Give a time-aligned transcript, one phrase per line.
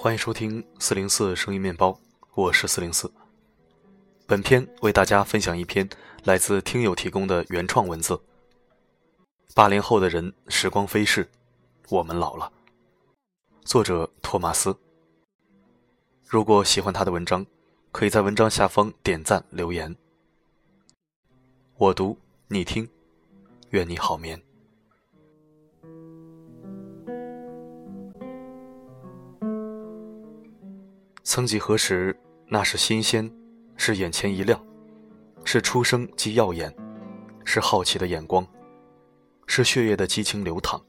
[0.00, 1.98] 欢迎收听四零四声音面包，
[2.34, 3.10] 我是四零四。
[4.28, 5.88] 本篇为大家分享一篇
[6.22, 8.16] 来自听友提供的原创文字。
[9.56, 11.28] 八零后的人，时光飞逝，
[11.88, 12.52] 我们老了。
[13.64, 14.78] 作者托马斯。
[16.28, 17.44] 如果喜欢他的文章，
[17.90, 19.96] 可以在文章下方点赞留言。
[21.76, 22.88] 我读，你听，
[23.70, 24.40] 愿你好眠。
[31.30, 33.30] 曾几何时，那是新鲜，
[33.76, 34.58] 是眼前一亮，
[35.44, 36.74] 是出生即耀眼，
[37.44, 38.48] 是好奇的眼光，
[39.46, 40.82] 是血液的激情流淌，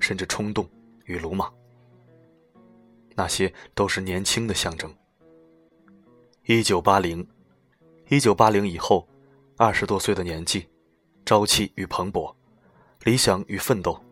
[0.00, 0.68] 甚至冲动
[1.04, 1.54] 与鲁莽。
[3.14, 4.92] 那些都是年轻的象征。
[6.46, 7.24] 一九八零，
[8.08, 9.06] 一九八零以后，
[9.56, 10.66] 二十多岁的年纪，
[11.24, 12.34] 朝气与蓬勃，
[13.04, 14.04] 理想与奋斗，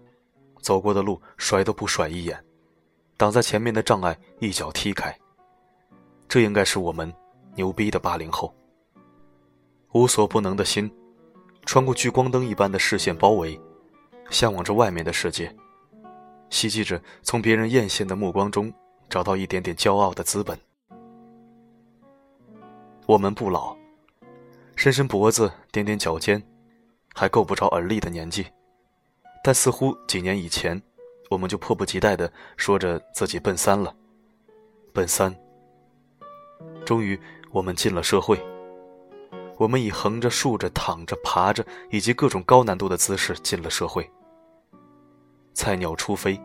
[0.60, 2.44] 走过的路甩都不甩一眼，
[3.16, 5.18] 挡在前面的障碍一脚踢开。
[6.32, 7.12] 这应该是我们
[7.56, 8.54] 牛逼的八零后。
[9.92, 10.90] 无所不能的心，
[11.66, 13.60] 穿过聚光灯一般的视线包围，
[14.30, 15.54] 向往着外面的世界，
[16.48, 18.72] 希冀着从别人艳羡的目光中。
[19.10, 20.58] 找到一点点骄傲的资本。
[23.04, 23.76] 我们不老，
[24.74, 26.42] 伸伸脖子，踮踮脚尖，
[27.12, 28.46] 还够不着而立的年纪。
[29.44, 30.80] 但似乎几年以前，
[31.28, 33.94] 我们就迫不及待地说着自己奔三了。
[34.94, 35.36] 奔三。
[36.84, 37.18] 终于，
[37.50, 38.40] 我们进了社会。
[39.56, 44.08] 我们以横着、竖着、躺着、爬着，以及各种高难度的姿势进了社会。
[45.54, 46.40] 菜鸟初飞。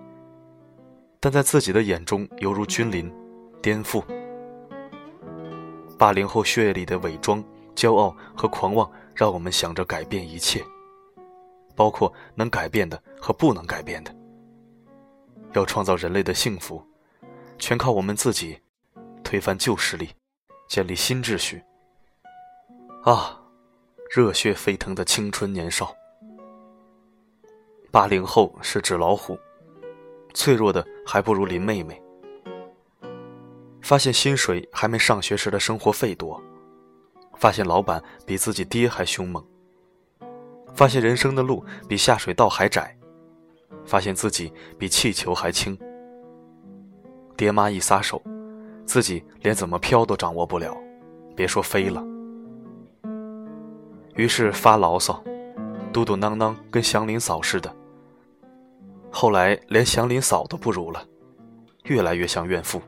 [1.19, 3.11] 但在自己的眼中，犹如君临，
[3.61, 4.03] 颠覆。
[5.97, 7.43] 八零后血液里的伪装、
[7.75, 10.63] 骄傲和狂妄，让我们想着改变一切，
[11.75, 14.15] 包括能改变的和不能改变的。
[15.53, 16.85] 要创造人类的幸福，
[17.57, 18.59] 全靠我们自己，
[19.23, 20.09] 推翻旧势力，
[20.67, 21.63] 建立新秩序。
[23.03, 23.41] 啊，
[24.13, 25.95] 热血沸腾的青春年少！
[27.91, 29.37] 八零后是纸老虎。
[30.33, 31.99] 脆弱的还不如林妹妹。
[33.81, 36.39] 发现薪水还没上学时的生活费多，
[37.35, 39.43] 发现老板比自己爹还凶猛，
[40.75, 42.95] 发现人生的路比下水道还窄，
[43.85, 45.75] 发现自己比气球还轻。
[47.37, 48.21] 爹妈一撒手，
[48.87, 50.75] 自己连怎么飘都掌握不了，
[51.35, 52.03] 别说飞了。
[54.15, 55.21] 于是发牢骚，
[55.91, 57.71] 嘟嘟囔囔，跟祥林嫂似的。
[59.11, 61.05] 后来连祥林嫂都不如了，
[61.83, 62.81] 越来越像怨妇。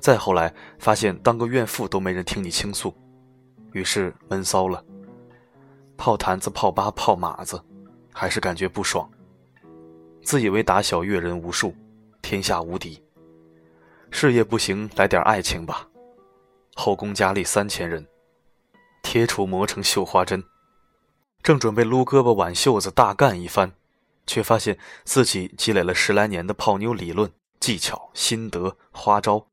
[0.00, 2.94] 再后来发现当个怨妇都没人听你倾诉，
[3.72, 4.84] 于是闷骚了。
[5.96, 7.60] 泡坛子、泡吧、泡马子，
[8.12, 9.08] 还是感觉不爽。
[10.22, 11.74] 自以为打小阅人无数，
[12.20, 13.01] 天下无敌。
[14.12, 15.88] 事业不行，来点爱情吧。
[16.74, 18.06] 后宫佳丽三千人，
[19.02, 20.44] 铁杵磨成绣花针。
[21.42, 23.72] 正准备撸胳膊挽袖子大干一番。
[24.24, 27.28] 却发现自己积累了十来年的泡妞理论、
[27.58, 29.48] 技巧、心得、花招，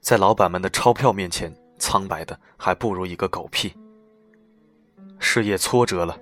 [0.00, 3.74] 在老板们的钞票面前，苍白的还不如一个狗屁。
[5.18, 6.16] 事业挫折了，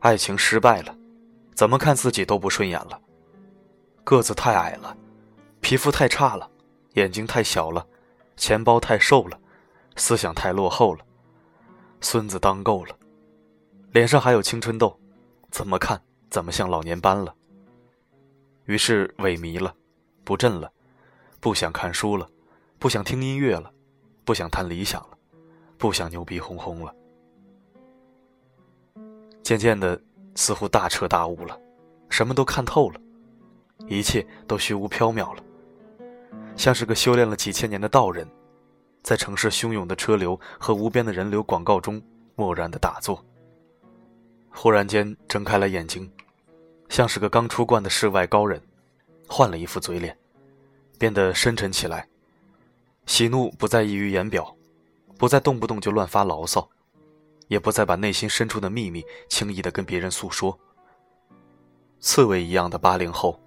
[0.00, 0.96] 爱情失败了，
[1.54, 2.98] 怎么看自己都不顺眼了。
[4.02, 4.96] 个子太矮了，
[5.60, 6.49] 皮肤太差了，
[6.94, 7.86] 眼睛太小了，
[8.36, 9.38] 钱包太瘦了，
[9.96, 11.04] 思想太落后了，
[12.00, 12.96] 孙子当够了，
[13.92, 14.98] 脸上还有青春痘，
[15.50, 16.00] 怎么看？
[16.30, 17.34] 怎么像老年斑了？
[18.66, 19.74] 于是萎靡了，
[20.22, 20.70] 不振了，
[21.40, 22.28] 不想看书了，
[22.78, 23.72] 不想听音乐了，
[24.24, 25.18] 不想谈理想了，
[25.76, 26.94] 不想牛逼哄哄了。
[29.42, 30.00] 渐渐的，
[30.36, 31.60] 似乎大彻大悟了，
[32.08, 33.00] 什么都看透了，
[33.88, 35.42] 一切都虚无缥缈了，
[36.60, 38.28] 像是个修炼了几千年的道人，
[39.02, 42.02] 在城市汹涌的车流和无边的人流广告中
[42.36, 43.24] 默然的打坐。
[44.50, 46.12] 忽然间睁开了眼睛，
[46.90, 48.60] 像是个刚出关的世外高人，
[49.26, 50.14] 换了一副嘴脸，
[50.98, 52.06] 变得深沉起来。
[53.06, 54.54] 喜怒不再溢于言表，
[55.16, 56.68] 不再动不动就乱发牢骚，
[57.48, 60.58] 也不再把内心深处的秘密轻易的跟别人诉说。
[62.00, 63.40] 刺猬一样的八零后，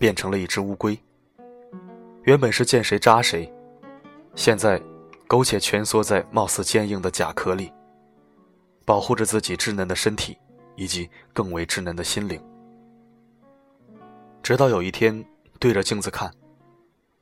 [0.00, 0.98] 变成了一只乌龟。
[2.26, 3.50] 原本是见谁扎谁，
[4.34, 4.80] 现在
[5.26, 7.72] 苟且蜷缩在貌似坚硬的甲壳里，
[8.84, 10.36] 保护着自己稚嫩的身体。
[10.78, 12.38] 以及更为稚嫩的心灵，
[14.42, 15.24] 直到有一天
[15.58, 16.30] 对着镜子看，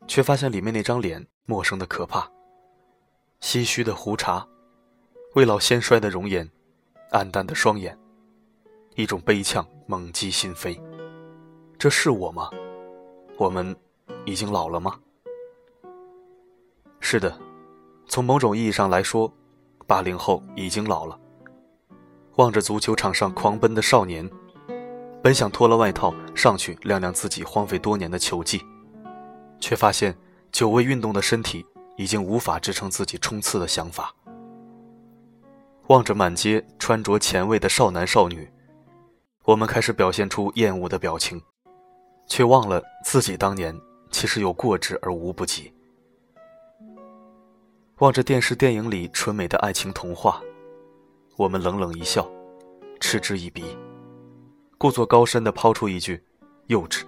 [0.09, 2.29] 却发现里面那张脸陌生的可怕，
[3.41, 4.45] 唏嘘的胡茬，
[5.37, 6.51] 未老先衰的容颜，
[7.13, 7.97] 暗淡的双眼，
[8.97, 10.77] 一种悲呛猛击心扉。
[11.79, 12.51] 这是我吗？
[13.39, 13.77] 我们
[14.25, 14.99] 已经老了吗？
[17.01, 17.39] 是的，
[18.07, 19.33] 从某种意义上来说，
[19.87, 21.19] 八零后已经老了。
[22.37, 24.29] 望着足球场上狂奔的少年，
[25.23, 28.61] 本想脱了外套上去晾晾自己荒废多年的球技，
[29.61, 30.17] 却发现
[30.51, 31.65] 久未运动的身体
[31.97, 34.13] 已经无法支撑自己冲刺的想法。
[35.89, 38.51] 望着满街穿着前卫的少男少女，
[39.45, 41.41] 我们开始表现出厌恶的表情，
[42.27, 43.79] 却忘了自己当年
[44.15, 45.73] 其实有过之而无不及。
[47.99, 50.41] 望着电视电影里纯美的爱情童话。
[51.37, 52.25] 我们冷冷一笑，
[53.01, 53.77] 嗤之以鼻，
[54.79, 56.23] 故作高深地抛出一句
[56.69, 57.03] “幼稚”，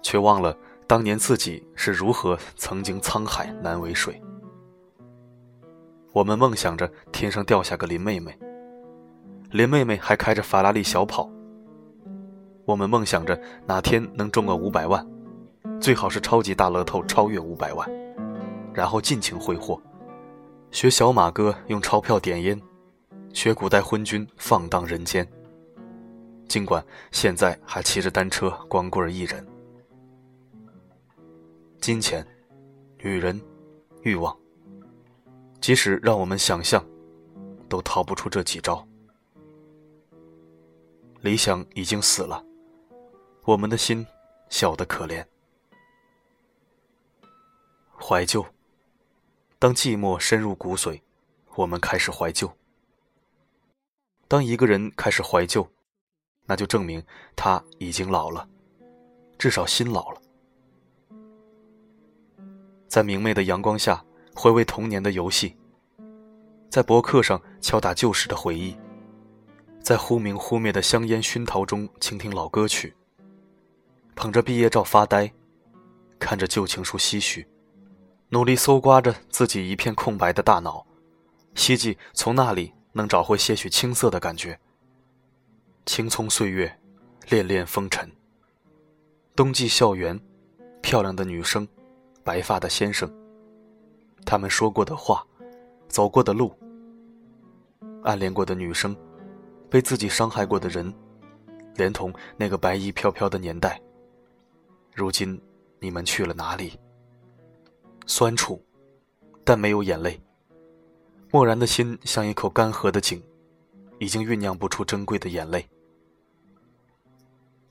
[0.00, 4.18] 却忘了当年自己是如何曾经沧海难为水。
[6.12, 8.34] 我们梦想着天上掉下个林妹妹，
[9.50, 11.30] 林妹妹还开着法拉利小跑。
[12.64, 15.06] 我们梦想着哪天能中个五百万，
[15.80, 17.88] 最好是超级大乐透超越五百万，
[18.72, 19.80] 然后尽情挥霍，
[20.70, 22.60] 学小马哥用钞票点烟。
[23.32, 25.26] 学古代昏君放荡人间。
[26.48, 26.82] 尽管
[27.12, 29.46] 现在还骑着单车光棍一人，
[31.82, 32.26] 金钱、
[33.02, 33.38] 女人、
[34.00, 34.34] 欲望，
[35.60, 36.82] 即使让我们想象，
[37.68, 38.82] 都逃不出这几招。
[41.20, 42.42] 理想已经死了，
[43.44, 44.06] 我们的心
[44.48, 45.22] 小得可怜。
[47.98, 48.44] 怀旧，
[49.58, 51.00] 当寂寞深入骨髓，
[51.54, 52.50] 我们开始怀旧。
[54.28, 55.68] 当一个人开始怀旧，
[56.44, 57.02] 那就证明
[57.34, 58.48] 他已经老了，
[59.38, 60.22] 至少心老了。
[62.86, 64.04] 在明媚的阳光下
[64.34, 65.56] 回味童年的游戏，
[66.70, 68.76] 在博客上敲打旧时的回忆，
[69.80, 72.94] 在忽明忽灭的香烟熏陶中倾听老歌曲，
[74.14, 75.32] 捧着毕业照发呆，
[76.18, 77.46] 看着旧情书唏嘘，
[78.30, 80.86] 努力搜刮着自己一片空白的大脑，
[81.54, 82.72] 希冀从那里。
[82.96, 84.58] 能找回些许青涩的感觉。
[85.84, 86.80] 青葱岁月，
[87.28, 88.10] 恋恋风尘。
[89.36, 90.18] 冬季校园，
[90.80, 91.68] 漂亮的女生，
[92.24, 93.06] 白发的先生。
[94.24, 95.22] 他们说过的话，
[95.88, 96.58] 走过的路，
[98.02, 98.96] 暗恋过的女生，
[99.68, 100.90] 被自己伤害过的人，
[101.74, 103.78] 连同那个白衣飘飘的年代。
[104.94, 105.38] 如今，
[105.80, 106.80] 你们去了哪里？
[108.06, 108.64] 酸楚，
[109.44, 110.20] 但没有眼泪。
[111.30, 113.22] 漠然的心像一口干涸的井，
[113.98, 115.68] 已经酝酿不出珍贵的眼泪。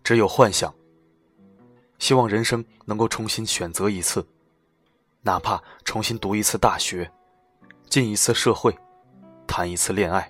[0.03, 0.73] 只有幻想。
[1.97, 4.23] 希望人生能够重新选择一次，
[5.21, 7.09] 哪怕重新读一次大学，
[7.89, 8.77] 进一次社会，
[9.47, 10.29] 谈一次恋爱，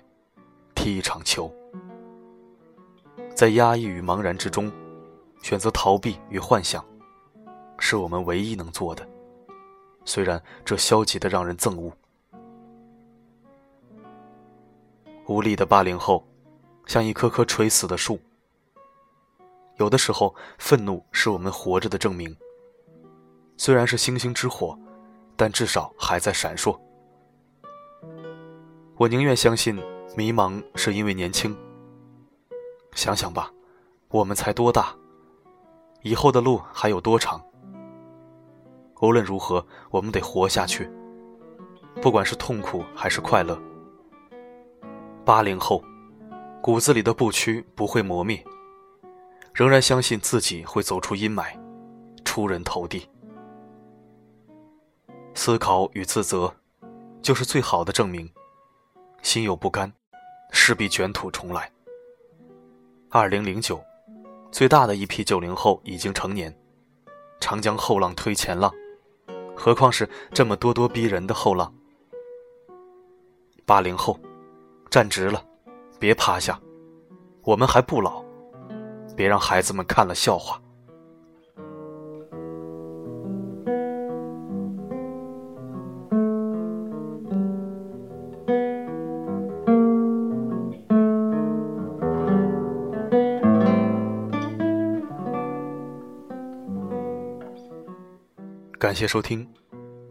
[0.76, 1.52] 踢一场球。
[3.34, 4.72] 在压抑与茫然之中，
[5.42, 6.82] 选择逃避与幻想，
[7.80, 9.06] 是我们唯一能做的。
[10.06, 11.92] 虽然这消极的让人憎恶。
[15.26, 16.24] 无力的八零后，
[16.86, 18.18] 像一棵棵垂死的树。
[19.76, 22.34] 有的时候，愤怒是我们活着的证明。
[23.58, 24.78] 虽然是星星之火，
[25.36, 26.78] 但至少还在闪烁。
[28.96, 29.74] 我宁愿相信
[30.16, 31.54] 迷茫是因为年轻。
[32.94, 33.52] 想想吧，
[34.08, 34.94] 我们才多大？
[36.02, 37.44] 以后的路还有多长？
[39.00, 40.90] 无论如何，我们得活下去，
[42.00, 43.60] 不管是痛苦还是快乐。
[45.24, 45.82] 八零后，
[46.62, 48.42] 骨子里的不屈不会磨灭，
[49.52, 51.46] 仍然相信自己会走出阴霾，
[52.24, 53.08] 出人头地。
[55.34, 56.52] 思考与自责，
[57.20, 58.30] 就是最好的证明。
[59.22, 59.92] 心有不甘，
[60.52, 61.70] 势必卷土重来。
[63.10, 63.78] 二零零九，
[64.50, 66.56] 最大的一批九零后已经成年，
[67.40, 68.72] 长江后浪推前浪，
[69.56, 71.74] 何况是这么咄咄逼人的后浪？
[73.64, 74.18] 八零后。
[74.88, 75.44] 站直了，
[75.98, 76.58] 别趴下，
[77.42, 78.24] 我们还不老，
[79.16, 80.62] 别让孩子们看了笑话。
[98.96, 99.46] 感谢收听，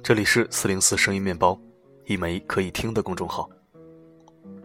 [0.04, 1.60] 这里是四零四声音面包，
[2.06, 3.50] 一枚可以听的公众号。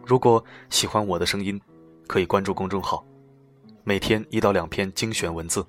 [0.04, 1.58] 如果喜欢我的声音，
[2.06, 3.02] 可以关注公众号，
[3.82, 5.66] 每天一到两篇精选文字。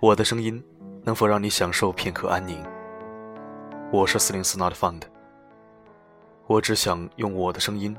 [0.00, 0.60] 我的声音
[1.04, 2.60] 能否让你享受片刻安宁？
[3.92, 5.02] 我是四零四 Not Found，
[6.48, 7.96] 我只想用我的声音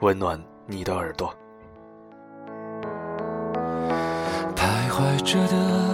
[0.00, 1.34] 温暖你的耳朵。
[4.54, 5.93] 徘徊着的，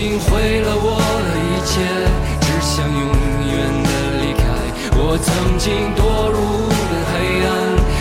[0.00, 1.76] 经毁了我的一切，
[2.40, 3.04] 只想永
[3.52, 3.52] 远
[3.84, 3.90] 的
[4.22, 4.42] 离开。
[4.96, 5.28] 我曾
[5.58, 6.00] 经堕
[6.32, 6.40] 入
[6.72, 7.52] 了黑暗，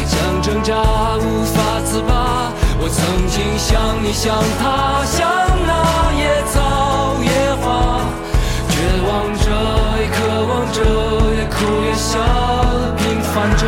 [0.07, 0.71] 想挣扎
[1.17, 2.53] 无法自拔。
[2.79, 5.27] 我曾经像你，像他，像
[5.67, 5.75] 那
[6.15, 7.27] 野草野
[7.59, 7.99] 花，
[8.69, 9.51] 绝望着，
[9.99, 10.79] 也渴望着，
[11.35, 12.15] 也哭也笑，
[12.95, 13.67] 平凡着。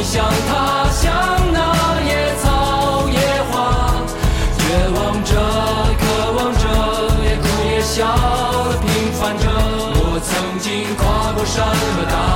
[0.00, 1.12] 你，像他，像
[1.52, 3.18] 那野草野
[3.50, 3.92] 花，
[4.56, 5.36] 绝望着，
[6.00, 6.64] 渴望着，
[7.22, 8.06] 也哭也笑，
[8.80, 9.46] 平凡着。
[10.02, 12.29] 我曾经跨过山和大。